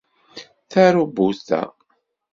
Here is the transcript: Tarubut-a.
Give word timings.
Tarubut-a. 0.71 1.61